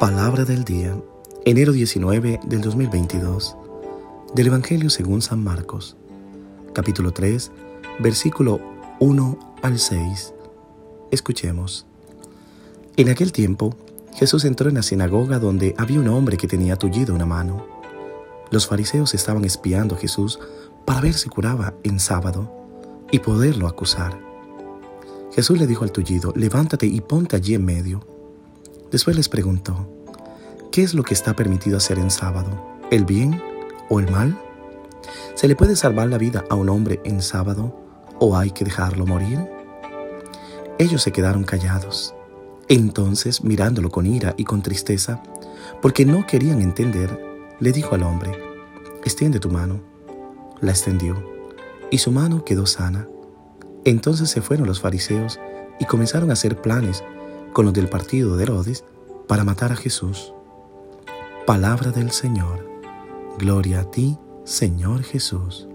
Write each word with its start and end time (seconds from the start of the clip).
Palabra 0.00 0.44
del 0.44 0.64
día, 0.64 0.96
enero 1.44 1.72
19 1.72 2.40
del 2.44 2.60
2022, 2.60 3.56
del 4.34 4.46
Evangelio 4.46 4.90
según 4.90 5.22
San 5.22 5.42
Marcos, 5.42 5.96
capítulo 6.72 7.12
3, 7.12 7.50
versículo 7.98 8.60
1 9.00 9.56
al 9.62 9.78
6. 9.78 10.34
Escuchemos. 11.10 11.86
En 12.96 13.08
aquel 13.08 13.32
tiempo, 13.32 13.76
Jesús 14.14 14.44
entró 14.44 14.68
en 14.68 14.76
la 14.76 14.82
sinagoga 14.82 15.38
donde 15.38 15.74
había 15.78 16.00
un 16.00 16.08
hombre 16.08 16.36
que 16.36 16.48
tenía 16.48 16.76
tullido 16.76 17.14
una 17.14 17.26
mano. 17.26 17.66
Los 18.50 18.66
fariseos 18.66 19.14
estaban 19.14 19.44
espiando 19.44 19.94
a 19.94 19.98
Jesús 19.98 20.38
para 20.84 21.00
ver 21.00 21.14
si 21.14 21.28
curaba 21.28 21.74
en 21.82 22.00
sábado 22.00 22.50
y 23.10 23.18
poderlo 23.18 23.66
acusar. 23.66 24.18
Jesús 25.32 25.58
le 25.58 25.66
dijo 25.66 25.84
al 25.84 25.92
tullido, 25.92 26.32
levántate 26.34 26.86
y 26.86 27.00
ponte 27.00 27.36
allí 27.36 27.54
en 27.54 27.64
medio. 27.64 28.17
Después 28.90 29.16
les 29.16 29.28
preguntó, 29.28 29.86
¿qué 30.72 30.82
es 30.82 30.94
lo 30.94 31.02
que 31.02 31.14
está 31.14 31.36
permitido 31.36 31.76
hacer 31.76 31.98
en 31.98 32.10
sábado? 32.10 32.78
¿El 32.90 33.04
bien 33.04 33.42
o 33.90 34.00
el 34.00 34.10
mal? 34.10 34.38
¿Se 35.34 35.46
le 35.46 35.56
puede 35.56 35.76
salvar 35.76 36.08
la 36.08 36.18
vida 36.18 36.44
a 36.48 36.54
un 36.54 36.68
hombre 36.70 37.00
en 37.04 37.20
sábado 37.20 37.78
o 38.18 38.36
hay 38.36 38.50
que 38.50 38.64
dejarlo 38.64 39.04
morir? 39.06 39.38
Ellos 40.78 41.02
se 41.02 41.12
quedaron 41.12 41.44
callados. 41.44 42.14
Entonces, 42.68 43.44
mirándolo 43.44 43.90
con 43.90 44.06
ira 44.06 44.34
y 44.36 44.44
con 44.44 44.62
tristeza, 44.62 45.22
porque 45.82 46.04
no 46.04 46.26
querían 46.26 46.62
entender, 46.62 47.46
le 47.60 47.72
dijo 47.72 47.94
al 47.94 48.02
hombre, 48.02 48.32
extiende 49.04 49.40
tu 49.40 49.50
mano. 49.50 49.80
La 50.60 50.72
extendió, 50.72 51.16
y 51.90 51.98
su 51.98 52.10
mano 52.10 52.44
quedó 52.44 52.66
sana. 52.66 53.08
Entonces 53.84 54.30
se 54.30 54.42
fueron 54.42 54.66
los 54.66 54.80
fariseos 54.80 55.38
y 55.78 55.84
comenzaron 55.84 56.30
a 56.30 56.34
hacer 56.34 56.60
planes 56.60 57.04
con 57.58 57.64
los 57.64 57.74
del 57.74 57.88
partido 57.88 58.36
de 58.36 58.44
Herodes 58.44 58.84
para 59.26 59.42
matar 59.42 59.72
a 59.72 59.74
Jesús. 59.74 60.32
Palabra 61.44 61.90
del 61.90 62.12
Señor. 62.12 62.64
Gloria 63.36 63.80
a 63.80 63.90
ti, 63.90 64.16
Señor 64.44 65.02
Jesús. 65.02 65.66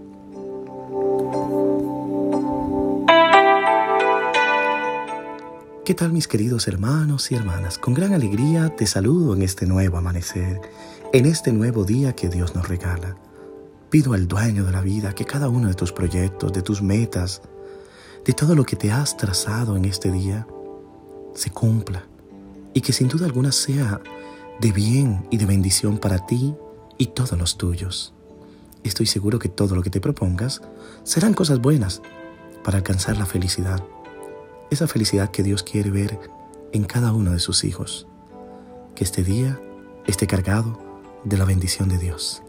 ¿Qué 5.84 5.92
tal 5.92 6.14
mis 6.14 6.26
queridos 6.26 6.68
hermanos 6.68 7.30
y 7.30 7.34
hermanas? 7.34 7.76
Con 7.76 7.92
gran 7.92 8.14
alegría 8.14 8.74
te 8.74 8.86
saludo 8.86 9.34
en 9.34 9.42
este 9.42 9.66
nuevo 9.66 9.98
amanecer, 9.98 10.62
en 11.12 11.26
este 11.26 11.52
nuevo 11.52 11.84
día 11.84 12.14
que 12.14 12.30
Dios 12.30 12.54
nos 12.54 12.66
regala. 12.66 13.18
Pido 13.90 14.14
al 14.14 14.26
dueño 14.26 14.64
de 14.64 14.72
la 14.72 14.80
vida 14.80 15.14
que 15.14 15.26
cada 15.26 15.50
uno 15.50 15.68
de 15.68 15.74
tus 15.74 15.92
proyectos, 15.92 16.50
de 16.50 16.62
tus 16.62 16.80
metas, 16.80 17.42
de 18.24 18.32
todo 18.32 18.54
lo 18.54 18.64
que 18.64 18.76
te 18.76 18.90
has 18.90 19.18
trazado 19.18 19.76
en 19.76 19.84
este 19.84 20.10
día, 20.10 20.46
se 21.34 21.50
cumpla 21.50 22.04
y 22.72 22.80
que 22.80 22.92
sin 22.92 23.08
duda 23.08 23.26
alguna 23.26 23.52
sea 23.52 24.00
de 24.60 24.72
bien 24.72 25.26
y 25.30 25.36
de 25.36 25.46
bendición 25.46 25.98
para 25.98 26.26
ti 26.26 26.54
y 26.98 27.06
todos 27.08 27.38
los 27.38 27.58
tuyos. 27.58 28.14
Estoy 28.82 29.06
seguro 29.06 29.38
que 29.38 29.48
todo 29.48 29.74
lo 29.74 29.82
que 29.82 29.90
te 29.90 30.00
propongas 30.00 30.62
serán 31.02 31.34
cosas 31.34 31.60
buenas 31.60 32.02
para 32.62 32.78
alcanzar 32.78 33.16
la 33.16 33.26
felicidad 33.26 33.82
esa 34.74 34.88
felicidad 34.88 35.30
que 35.30 35.42
Dios 35.42 35.62
quiere 35.62 35.90
ver 35.90 36.18
en 36.72 36.84
cada 36.84 37.12
uno 37.12 37.32
de 37.32 37.38
sus 37.38 37.64
hijos. 37.64 38.06
Que 38.94 39.04
este 39.04 39.22
día 39.22 39.60
esté 40.06 40.26
cargado 40.26 40.78
de 41.24 41.36
la 41.36 41.44
bendición 41.44 41.88
de 41.88 41.98
Dios. 41.98 42.42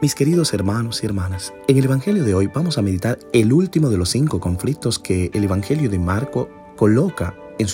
Mis 0.00 0.14
queridos 0.14 0.54
hermanos 0.54 1.02
y 1.02 1.06
hermanas, 1.06 1.52
en 1.66 1.76
el 1.76 1.86
Evangelio 1.86 2.22
de 2.22 2.32
hoy 2.32 2.46
vamos 2.46 2.78
a 2.78 2.82
meditar 2.82 3.18
el 3.32 3.52
último 3.52 3.90
de 3.90 3.96
los 3.96 4.10
cinco 4.10 4.38
conflictos 4.38 4.96
que 5.00 5.28
el 5.34 5.42
Evangelio 5.42 5.90
de 5.90 5.98
Marco 5.98 6.48
coloca 6.76 7.34
en, 7.58 7.66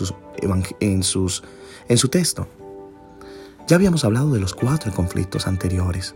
en 0.80 1.02
su 1.02 2.08
texto. 2.08 2.48
Ya 3.68 3.76
habíamos 3.76 4.06
hablado 4.06 4.32
de 4.32 4.40
los 4.40 4.54
cuatro 4.54 4.90
conflictos 4.94 5.46
anteriores, 5.46 6.14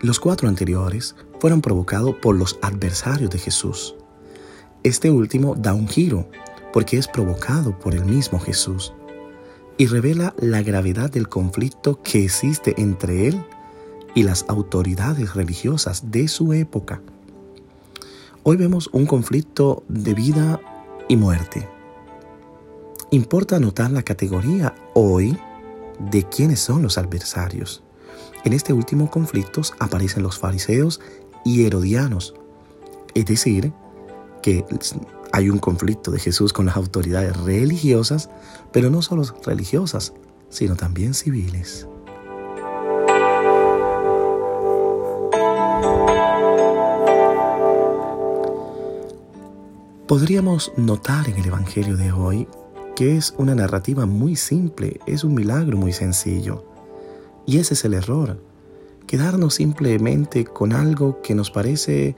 los 0.00 0.18
cuatro 0.18 0.48
anteriores 0.48 1.14
fueron 1.38 1.60
provocados 1.60 2.16
por 2.16 2.34
los 2.34 2.58
adversarios 2.60 3.30
de 3.30 3.38
Jesús. 3.38 3.94
Este 4.82 5.12
último 5.12 5.54
da 5.54 5.74
un 5.74 5.86
giro 5.86 6.28
porque 6.72 6.98
es 6.98 7.06
provocado 7.06 7.78
por 7.78 7.94
el 7.94 8.04
mismo 8.04 8.40
Jesús 8.40 8.92
y 9.76 9.86
revela 9.86 10.34
la 10.38 10.62
gravedad 10.62 11.08
del 11.08 11.28
conflicto 11.28 12.02
que 12.02 12.24
existe 12.24 12.74
entre 12.78 13.28
él 13.28 13.40
y 13.40 13.57
las 14.22 14.44
autoridades 14.48 15.34
religiosas 15.34 16.10
de 16.10 16.28
su 16.28 16.52
época. 16.52 17.02
Hoy 18.42 18.56
vemos 18.56 18.88
un 18.92 19.06
conflicto 19.06 19.84
de 19.88 20.14
vida 20.14 20.60
y 21.08 21.16
muerte. 21.16 21.68
Importa 23.10 23.58
notar 23.58 23.90
la 23.90 24.02
categoría 24.02 24.74
hoy 24.94 25.36
de 26.10 26.24
quiénes 26.24 26.60
son 26.60 26.82
los 26.82 26.98
adversarios. 26.98 27.82
En 28.44 28.52
este 28.52 28.72
último 28.72 29.10
conflicto 29.10 29.62
aparecen 29.78 30.22
los 30.22 30.38
fariseos 30.38 31.00
y 31.44 31.64
herodianos, 31.64 32.34
es 33.14 33.26
decir, 33.26 33.72
que 34.42 34.64
hay 35.32 35.50
un 35.50 35.58
conflicto 35.58 36.10
de 36.10 36.20
Jesús 36.20 36.52
con 36.52 36.66
las 36.66 36.76
autoridades 36.76 37.36
religiosas, 37.36 38.30
pero 38.72 38.90
no 38.90 39.02
solo 39.02 39.24
religiosas, 39.44 40.12
sino 40.48 40.76
también 40.76 41.14
civiles. 41.14 41.86
Podríamos 50.08 50.72
notar 50.78 51.28
en 51.28 51.36
el 51.36 51.44
Evangelio 51.44 51.98
de 51.98 52.12
hoy 52.12 52.48
que 52.96 53.18
es 53.18 53.34
una 53.36 53.54
narrativa 53.54 54.06
muy 54.06 54.36
simple, 54.36 55.00
es 55.06 55.22
un 55.22 55.34
milagro 55.34 55.76
muy 55.76 55.92
sencillo. 55.92 56.64
Y 57.44 57.58
ese 57.58 57.74
es 57.74 57.84
el 57.84 57.92
error. 57.92 58.42
Quedarnos 59.06 59.52
simplemente 59.52 60.46
con 60.46 60.72
algo 60.72 61.20
que 61.20 61.34
nos 61.34 61.50
parece 61.50 62.16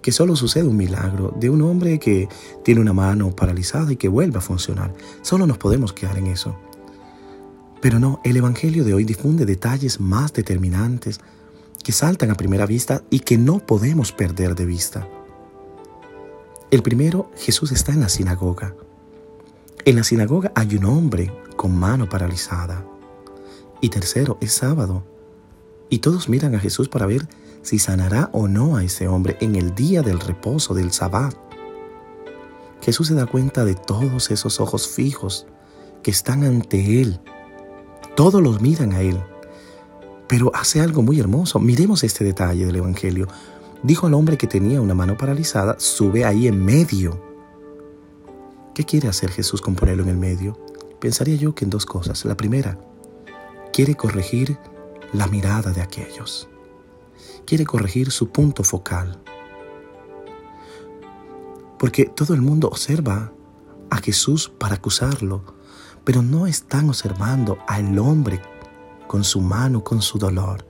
que 0.00 0.12
solo 0.12 0.36
sucede 0.36 0.68
un 0.68 0.76
milagro 0.76 1.34
de 1.36 1.50
un 1.50 1.62
hombre 1.62 1.98
que 1.98 2.28
tiene 2.62 2.80
una 2.80 2.92
mano 2.92 3.34
paralizada 3.34 3.92
y 3.92 3.96
que 3.96 4.06
vuelve 4.06 4.38
a 4.38 4.40
funcionar. 4.40 4.94
Solo 5.22 5.44
nos 5.44 5.58
podemos 5.58 5.92
quedar 5.92 6.16
en 6.18 6.28
eso. 6.28 6.54
Pero 7.82 7.98
no, 7.98 8.20
el 8.22 8.36
Evangelio 8.36 8.84
de 8.84 8.94
hoy 8.94 9.02
difunde 9.02 9.44
detalles 9.44 9.98
más 9.98 10.32
determinantes 10.32 11.18
que 11.82 11.90
saltan 11.90 12.30
a 12.30 12.36
primera 12.36 12.64
vista 12.64 13.02
y 13.10 13.18
que 13.18 13.38
no 13.38 13.58
podemos 13.58 14.12
perder 14.12 14.54
de 14.54 14.66
vista. 14.66 15.08
El 16.74 16.82
primero, 16.82 17.30
Jesús 17.36 17.70
está 17.70 17.92
en 17.92 18.00
la 18.00 18.08
sinagoga. 18.08 18.74
En 19.84 19.94
la 19.94 20.02
sinagoga 20.02 20.50
hay 20.56 20.74
un 20.74 20.86
hombre 20.86 21.32
con 21.54 21.72
mano 21.78 22.08
paralizada. 22.08 22.84
Y 23.80 23.90
tercero, 23.90 24.38
es 24.40 24.54
sábado. 24.54 25.04
Y 25.88 26.00
todos 26.00 26.28
miran 26.28 26.56
a 26.56 26.58
Jesús 26.58 26.88
para 26.88 27.06
ver 27.06 27.28
si 27.62 27.78
sanará 27.78 28.28
o 28.32 28.48
no 28.48 28.76
a 28.76 28.82
ese 28.82 29.06
hombre 29.06 29.36
en 29.40 29.54
el 29.54 29.76
día 29.76 30.02
del 30.02 30.18
reposo 30.18 30.74
del 30.74 30.90
sabbat. 30.90 31.36
Jesús 32.82 33.06
se 33.06 33.14
da 33.14 33.26
cuenta 33.26 33.64
de 33.64 33.76
todos 33.76 34.32
esos 34.32 34.58
ojos 34.58 34.88
fijos 34.88 35.46
que 36.02 36.10
están 36.10 36.42
ante 36.42 37.00
Él. 37.00 37.20
Todos 38.16 38.42
los 38.42 38.60
miran 38.60 38.94
a 38.94 39.00
Él. 39.00 39.22
Pero 40.26 40.50
hace 40.52 40.80
algo 40.80 41.02
muy 41.02 41.20
hermoso. 41.20 41.60
Miremos 41.60 42.02
este 42.02 42.24
detalle 42.24 42.66
del 42.66 42.74
Evangelio. 42.74 43.28
Dijo 43.84 44.06
al 44.06 44.14
hombre 44.14 44.38
que 44.38 44.46
tenía 44.46 44.80
una 44.80 44.94
mano 44.94 45.14
paralizada, 45.18 45.76
sube 45.78 46.24
ahí 46.24 46.48
en 46.48 46.64
medio. 46.64 47.22
¿Qué 48.74 48.84
quiere 48.84 49.08
hacer 49.08 49.30
Jesús 49.30 49.60
con 49.60 49.74
ponerlo 49.74 50.04
en 50.04 50.08
el 50.08 50.16
medio? 50.16 50.58
Pensaría 51.00 51.36
yo 51.36 51.54
que 51.54 51.66
en 51.66 51.70
dos 51.70 51.84
cosas. 51.84 52.24
La 52.24 52.34
primera, 52.34 52.78
quiere 53.74 53.94
corregir 53.94 54.56
la 55.12 55.26
mirada 55.26 55.70
de 55.70 55.82
aquellos. 55.82 56.48
Quiere 57.44 57.66
corregir 57.66 58.10
su 58.10 58.30
punto 58.30 58.64
focal. 58.64 59.22
Porque 61.78 62.06
todo 62.06 62.32
el 62.32 62.40
mundo 62.40 62.68
observa 62.68 63.34
a 63.90 63.98
Jesús 63.98 64.48
para 64.48 64.76
acusarlo, 64.76 65.44
pero 66.04 66.22
no 66.22 66.46
están 66.46 66.88
observando 66.88 67.58
al 67.68 67.98
hombre 67.98 68.40
con 69.08 69.24
su 69.24 69.42
mano, 69.42 69.84
con 69.84 70.00
su 70.00 70.16
dolor. 70.16 70.64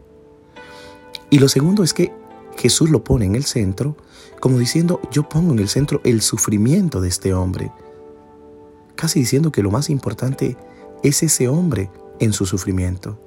Y 1.31 1.39
lo 1.39 1.49
segundo 1.49 1.85
es 1.85 1.95
que 1.95 2.24
Jesús 2.57 2.91
lo 2.91 3.05
pone 3.05 3.27
en 3.27 3.35
el 3.35 3.45
centro, 3.45 3.97
como 4.41 4.59
diciendo, 4.59 5.01
yo 5.11 5.29
pongo 5.29 5.53
en 5.53 5.59
el 5.59 5.69
centro 5.69 6.01
el 6.05 6.21
sufrimiento 6.23 7.01
de 7.01 7.09
este 7.09 7.35
hombre. 7.35 7.73
Casi 8.95 9.21
diciendo 9.21 9.51
que 9.51 9.63
lo 9.63 9.71
más 9.71 9.91
importante 9.91 10.57
es 11.03 11.23
ese 11.23 11.49
hombre 11.49 11.91
en 12.21 12.33
su 12.33 12.47
sufrimiento. 12.47 13.19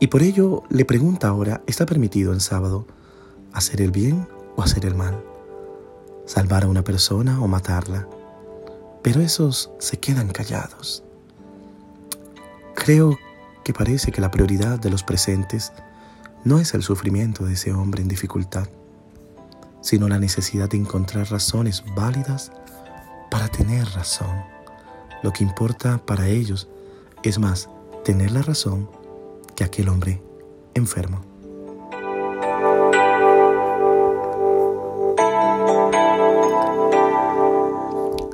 Y 0.00 0.08
por 0.08 0.22
ello 0.22 0.64
le 0.68 0.84
pregunta 0.84 1.28
ahora, 1.28 1.62
¿está 1.66 1.86
permitido 1.86 2.32
en 2.32 2.40
sábado 2.40 2.86
hacer 3.52 3.80
el 3.80 3.90
bien 3.90 4.26
o 4.56 4.62
hacer 4.62 4.84
el 4.86 4.94
mal? 4.94 5.22
¿Salvar 6.26 6.64
a 6.64 6.68
una 6.68 6.82
persona 6.82 7.40
o 7.40 7.48
matarla? 7.48 8.08
Pero 9.02 9.20
esos 9.20 9.70
se 9.78 9.98
quedan 9.98 10.28
callados. 10.28 11.04
Creo 12.74 13.16
que 13.64 13.72
parece 13.72 14.10
que 14.10 14.20
la 14.20 14.30
prioridad 14.30 14.78
de 14.78 14.90
los 14.90 15.02
presentes 15.02 15.72
no 16.44 16.60
es 16.60 16.74
el 16.74 16.82
sufrimiento 16.82 17.44
de 17.46 17.54
ese 17.54 17.72
hombre 17.72 18.02
en 18.02 18.08
dificultad, 18.08 18.68
sino 19.80 20.08
la 20.08 20.18
necesidad 20.18 20.68
de 20.68 20.76
encontrar 20.76 21.30
razones 21.30 21.82
válidas 21.96 22.52
para 23.30 23.48
tener 23.48 23.86
razón. 23.88 24.44
Lo 25.22 25.32
que 25.32 25.42
importa 25.42 25.98
para 26.04 26.28
ellos 26.28 26.68
es 27.22 27.38
más 27.38 27.68
tener 28.04 28.30
la 28.32 28.42
razón 28.42 28.88
que 29.56 29.64
aquel 29.64 29.88
hombre 29.88 30.22
enfermo. 30.74 31.24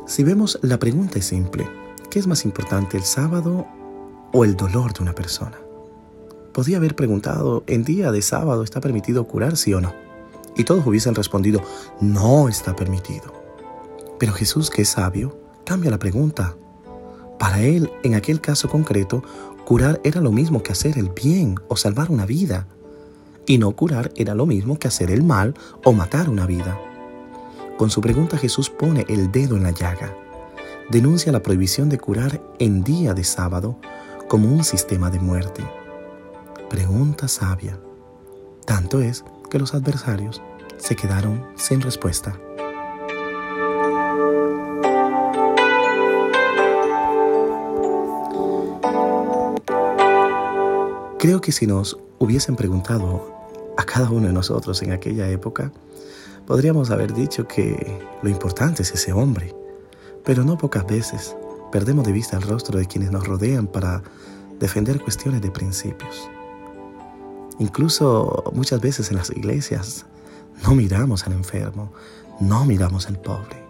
Si 0.06 0.24
vemos, 0.24 0.58
la 0.62 0.78
pregunta 0.78 1.20
es 1.20 1.26
simple. 1.26 1.68
¿Qué 2.10 2.18
es 2.18 2.26
más 2.26 2.44
importante, 2.44 2.96
el 2.96 3.04
sábado 3.04 3.66
o 4.32 4.44
el 4.44 4.56
dolor 4.56 4.92
de 4.92 5.02
una 5.02 5.14
persona? 5.14 5.56
Podría 6.52 6.79
haber 6.79 6.97
preguntado, 6.97 7.62
¿en 7.67 7.85
día 7.85 8.11
de 8.11 8.23
sábado 8.23 8.64
está 8.64 8.81
permitido 8.81 9.26
curar, 9.26 9.56
sí 9.56 9.73
o 9.73 9.81
no? 9.81 9.94
Y 10.56 10.64
todos 10.64 10.87
hubiesen 10.87 11.14
respondido, 11.14 11.62
no 12.00 12.49
está 12.49 12.75
permitido. 12.75 13.32
Pero 14.19 14.32
Jesús, 14.32 14.69
que 14.69 14.82
es 14.82 14.88
sabio, 14.88 15.38
cambia 15.64 15.91
la 15.91 15.99
pregunta. 15.99 16.56
Para 17.38 17.61
él, 17.62 17.91
en 18.02 18.14
aquel 18.14 18.41
caso 18.41 18.69
concreto, 18.69 19.23
curar 19.64 20.00
era 20.05 20.20
lo 20.20 20.32
mismo 20.32 20.62
que 20.62 20.73
hacer 20.73 20.99
el 20.99 21.11
bien 21.11 21.55
o 21.69 21.76
salvar 21.76 22.11
una 22.11 22.26
vida. 22.26 22.67
Y 23.47 23.58
no 23.58 23.70
curar 23.73 24.12
era 24.17 24.35
lo 24.35 24.44
mismo 24.44 24.79
que 24.79 24.88
hacer 24.88 25.11
el 25.11 25.23
mal 25.23 25.55
o 25.85 25.93
matar 25.93 26.29
una 26.29 26.47
vida. 26.47 26.79
Con 27.79 27.88
su 27.88 28.00
pregunta 28.00 28.37
Jesús 28.37 28.69
pone 28.69 29.06
el 29.08 29.32
dedo 29.32 29.56
en 29.56 29.62
la 29.62 29.70
llaga. 29.70 30.14
Denuncia 30.91 31.32
la 31.32 31.43
prohibición 31.43 31.88
de 31.88 31.99
curar 31.99 32.43
en 32.58 32.82
día 32.82 33.14
de 33.14 33.25
sábado 33.25 33.79
como 34.29 34.52
un 34.52 34.64
sistema 34.64 35.11
de 35.11 35.20
muerte. 35.20 35.64
Pregunta 36.70 37.26
sabia. 37.26 37.81
Tanto 38.64 39.00
es 39.00 39.25
que 39.50 39.58
los 39.58 39.75
adversarios 39.75 40.40
se 40.76 40.94
quedaron 40.94 41.44
sin 41.56 41.81
respuesta. 41.81 42.38
Creo 51.19 51.40
que 51.40 51.50
si 51.50 51.67
nos 51.67 51.99
hubiesen 52.20 52.55
preguntado 52.55 53.34
a 53.76 53.82
cada 53.84 54.08
uno 54.08 54.28
de 54.28 54.32
nosotros 54.32 54.81
en 54.82 54.93
aquella 54.93 55.28
época, 55.28 55.73
podríamos 56.46 56.93
haber 56.93 57.12
dicho 57.12 57.49
que 57.49 58.00
lo 58.23 58.31
importante 58.31 58.84
es 58.84 58.93
ese 58.93 59.12
hombre, 59.12 59.52
pero 60.25 60.44
no 60.44 60.56
pocas 60.56 60.87
veces 60.87 61.37
perdemos 61.73 62.06
de 62.06 62.12
vista 62.12 62.37
el 62.37 62.43
rostro 62.44 62.78
de 62.78 62.87
quienes 62.87 63.11
nos 63.11 63.26
rodean 63.26 63.66
para 63.66 64.05
defender 64.61 65.00
cuestiones 65.00 65.43
de 65.43 65.50
principios. 65.50 66.31
Incluso 67.60 68.42
muchas 68.54 68.80
veces 68.80 69.10
en 69.10 69.18
las 69.18 69.30
iglesias 69.30 70.06
no 70.64 70.74
miramos 70.74 71.26
al 71.26 71.34
enfermo, 71.34 71.92
no 72.40 72.64
miramos 72.64 73.06
al 73.06 73.20
pobre. 73.20 73.62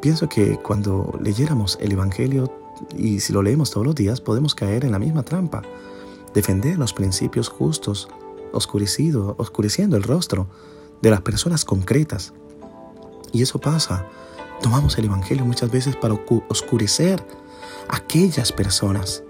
Pienso 0.00 0.28
que 0.28 0.56
cuando 0.58 1.18
leyéramos 1.20 1.76
el 1.80 1.90
Evangelio 1.90 2.52
y 2.96 3.18
si 3.18 3.32
lo 3.32 3.42
leemos 3.42 3.72
todos 3.72 3.84
los 3.84 3.96
días 3.96 4.20
podemos 4.20 4.54
caer 4.54 4.84
en 4.84 4.92
la 4.92 5.00
misma 5.00 5.24
trampa, 5.24 5.62
defender 6.32 6.78
los 6.78 6.92
principios 6.92 7.48
justos, 7.48 8.08
oscurecido, 8.52 9.34
oscureciendo 9.36 9.96
el 9.96 10.04
rostro 10.04 10.46
de 11.02 11.10
las 11.10 11.22
personas 11.22 11.64
concretas. 11.64 12.32
Y 13.32 13.42
eso 13.42 13.60
pasa. 13.60 14.06
Tomamos 14.62 14.96
el 14.98 15.06
Evangelio 15.06 15.44
muchas 15.44 15.70
veces 15.72 15.96
para 15.96 16.14
oscurecer 16.48 17.24
aquellas 17.88 18.52
personas 18.52 19.24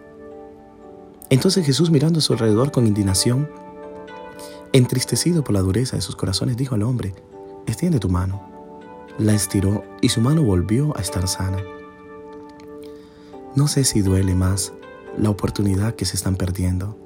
entonces 1.31 1.65
Jesús 1.65 1.91
mirando 1.91 2.19
a 2.19 2.23
su 2.23 2.33
alrededor 2.33 2.73
con 2.73 2.87
indignación, 2.87 3.49
entristecido 4.73 5.45
por 5.45 5.55
la 5.55 5.61
dureza 5.61 5.97
de 5.97 6.03
sus 6.03 6.17
corazones, 6.17 6.57
dijo 6.57 6.75
al 6.75 6.83
hombre, 6.83 7.15
extiende 7.67 7.99
tu 7.99 8.09
mano. 8.09 8.43
La 9.19 9.35
estiró 9.35 9.85
y 10.01 10.11
su 10.11 10.21
mano 10.21 10.43
volvió 10.43 10.97
a 10.97 11.01
estar 11.01 11.27
sana. 11.27 11.63
No 13.55 13.67
sé 13.67 13.85
si 13.85 14.01
duele 14.01 14.35
más 14.35 14.73
la 15.19 15.31
oportunidad 15.31 15.95
que 15.95 16.05
se 16.05 16.17
están 16.17 16.37
perdiendo 16.37 16.97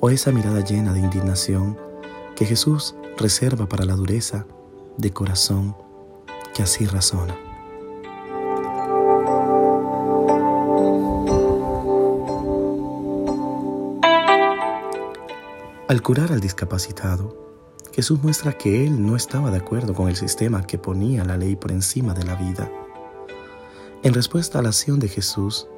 o 0.00 0.10
esa 0.10 0.32
mirada 0.32 0.60
llena 0.60 0.92
de 0.92 1.00
indignación 1.00 1.78
que 2.34 2.44
Jesús 2.44 2.94
reserva 3.16 3.68
para 3.68 3.84
la 3.84 3.94
dureza 3.94 4.46
de 4.98 5.12
corazón 5.12 5.76
que 6.54 6.62
así 6.62 6.86
razona. 6.86 7.43
Al 15.94 16.02
curar 16.02 16.32
al 16.32 16.40
discapacitado, 16.40 17.54
Jesús 17.92 18.20
muestra 18.20 18.58
que 18.58 18.84
él 18.84 19.06
no 19.06 19.14
estaba 19.14 19.52
de 19.52 19.58
acuerdo 19.58 19.94
con 19.94 20.08
el 20.08 20.16
sistema 20.16 20.66
que 20.66 20.76
ponía 20.76 21.24
la 21.24 21.36
ley 21.36 21.54
por 21.54 21.70
encima 21.70 22.14
de 22.14 22.24
la 22.24 22.34
vida. 22.34 22.68
En 24.02 24.12
respuesta 24.12 24.58
a 24.58 24.62
la 24.62 24.70
acción 24.70 24.98
de 24.98 25.06
Jesús, 25.06 25.68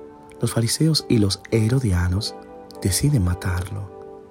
los 0.40 0.54
fariseos 0.54 1.04
y 1.10 1.18
los 1.18 1.42
herodianos 1.50 2.34
deciden 2.80 3.24
matarlo. 3.24 4.24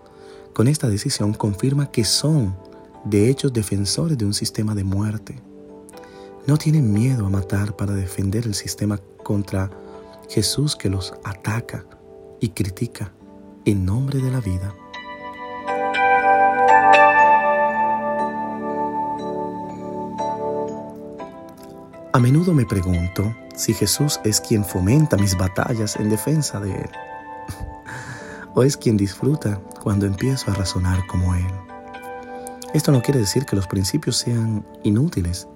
Con 0.55 0.67
esta 0.67 0.89
decisión 0.89 1.35
confirma 1.35 1.91
que 1.91 2.03
son, 2.03 2.57
de 3.03 3.29
hecho, 3.29 3.51
defensores 3.51 4.17
de 4.17 4.25
un 4.25 4.33
sistema 4.33 4.73
de 4.73 4.85
muerte. 4.85 5.39
No 6.47 6.57
tienen 6.57 6.91
miedo 6.93 7.27
a 7.27 7.29
matar 7.29 7.75
para 7.75 7.93
defender 7.93 8.47
el 8.47 8.55
sistema 8.55 8.97
contra 9.23 9.69
Jesús 10.29 10.75
que 10.75 10.89
los 10.89 11.13
ataca 11.23 11.85
y 12.39 12.49
critica 12.49 13.13
en 13.65 13.85
nombre 13.85 14.17
de 14.17 14.31
la 14.31 14.41
vida. 14.41 14.73
A 22.15 22.19
menudo 22.19 22.53
me 22.53 22.65
pregunto 22.65 23.35
si 23.57 23.73
Jesús 23.73 24.21
es 24.23 24.39
quien 24.39 24.63
fomenta 24.63 25.17
mis 25.17 25.37
batallas 25.37 25.97
en 25.97 26.09
defensa 26.09 26.61
de 26.61 26.71
Él, 26.71 26.89
o 28.55 28.63
es 28.63 28.77
quien 28.77 28.95
disfruta 28.95 29.59
cuando 29.83 30.05
empiezo 30.05 30.49
a 30.49 30.53
razonar 30.53 31.05
como 31.07 31.35
Él. 31.35 31.45
Esto 32.73 32.93
no 32.93 33.01
quiere 33.01 33.19
decir 33.19 33.45
que 33.45 33.57
los 33.57 33.67
principios 33.67 34.15
sean 34.15 34.65
inútiles, 34.83 35.49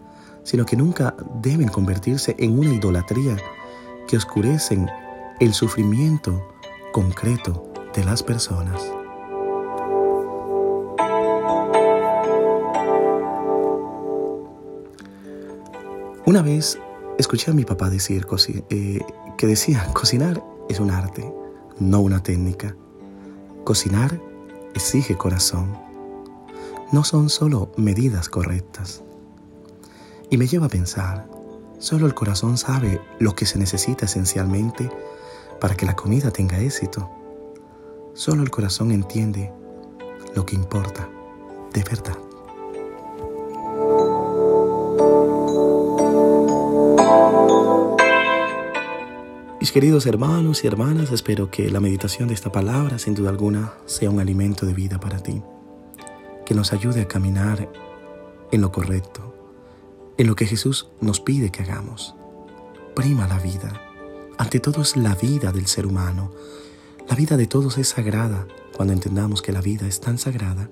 sino 0.44 0.66
que 0.66 0.76
nunca 0.76 1.16
deben 1.36 1.70
convertirse 1.70 2.36
en 2.38 2.60
una 2.60 2.74
idolatría 2.74 3.38
que 4.06 4.18
oscurecen 4.18 4.90
el 5.40 5.54
sufrimiento 5.54 6.46
concreto 6.92 7.72
de 7.96 8.04
las 8.04 8.22
personas. 8.22 8.99
Una 16.30 16.44
vez 16.44 16.78
escuché 17.18 17.50
a 17.50 17.56
mi 17.56 17.66
papá 17.66 17.90
decir 17.90 18.28
eh, 18.70 19.00
que 19.36 19.48
decía, 19.48 19.92
cocinar 19.96 20.44
es 20.70 20.80
un 20.80 20.92
arte, 20.92 21.34
no 21.80 22.02
una 22.02 22.22
técnica. 22.22 22.76
Cocinar 23.64 24.22
exige 24.76 25.18
corazón. 25.18 25.76
No 26.92 27.04
son 27.04 27.32
solo 27.32 27.72
medidas 27.78 28.30
correctas. 28.30 29.02
Y 30.30 30.38
me 30.38 30.46
lleva 30.46 30.68
a 30.68 30.70
pensar, 30.70 31.28
solo 31.80 32.06
el 32.06 32.14
corazón 32.14 32.60
sabe 32.60 33.02
lo 33.18 33.34
que 33.34 33.48
se 33.48 33.58
necesita 33.58 34.06
esencialmente 34.06 34.92
para 35.60 35.74
que 35.74 35.88
la 35.88 35.96
comida 35.96 36.30
tenga 36.30 36.60
éxito. 36.60 37.10
Solo 38.14 38.44
el 38.44 38.52
corazón 38.52 38.92
entiende 38.92 39.52
lo 40.36 40.46
que 40.46 40.54
importa 40.54 41.10
de 41.74 41.84
verdad. 41.84 42.29
Queridos 49.80 50.08
hermanos 50.08 50.66
y 50.66 50.68
hermanas, 50.68 51.10
espero 51.14 51.50
que 51.50 51.72
la 51.72 51.80
meditación 51.80 52.28
de 52.28 52.34
esta 52.34 52.52
palabra, 52.52 53.00
sin 53.00 53.16
duda 53.16 53.30
alguna, 53.30 53.76
sea 53.86 54.10
un 54.10 54.20
alimento 54.20 54.66
de 54.66 54.74
vida 54.74 55.00
para 55.00 55.20
ti, 55.20 55.42
que 56.46 56.54
nos 56.54 56.74
ayude 56.74 57.00
a 57.00 57.08
caminar 57.08 57.72
en 58.52 58.60
lo 58.60 58.74
correcto, 58.74 59.34
en 60.18 60.28
lo 60.28 60.36
que 60.36 60.48
Jesús 60.48 60.90
nos 61.00 61.22
pide 61.22 61.50
que 61.50 61.64
hagamos. 61.64 62.14
Prima 62.94 63.26
la 63.26 63.40
vida. 63.40 63.82
Ante 64.38 64.60
todo 64.60 64.82
es 64.82 64.98
la 64.98 65.16
vida 65.16 65.54
del 65.54 65.68
ser 65.68 65.86
humano. 65.86 66.34
La 67.08 67.16
vida 67.16 67.38
de 67.38 67.48
todos 67.48 67.78
es 67.78 67.88
sagrada. 67.88 68.50
Cuando 68.76 68.92
entendamos 68.94 69.42
que 69.42 69.54
la 69.54 69.62
vida 69.62 69.88
es 69.88 70.02
tan 70.02 70.18
sagrada, 70.18 70.70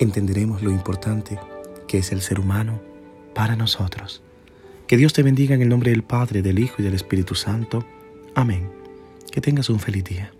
entenderemos 0.00 0.64
lo 0.64 0.72
importante 0.72 1.38
que 1.86 1.98
es 1.98 2.10
el 2.10 2.22
ser 2.22 2.40
humano 2.40 2.82
para 3.36 3.54
nosotros. 3.54 4.20
Que 4.88 4.96
Dios 4.96 5.12
te 5.12 5.22
bendiga 5.22 5.54
en 5.54 5.62
el 5.62 5.68
nombre 5.68 5.92
del 5.92 6.02
Padre, 6.02 6.42
del 6.42 6.58
Hijo 6.58 6.74
y 6.80 6.82
del 6.82 6.94
Espíritu 6.94 7.36
Santo. 7.36 7.84
Amén. 8.34 8.70
Que 9.30 9.40
tengas 9.40 9.68
un 9.70 9.78
feliz 9.78 10.04
día. 10.04 10.32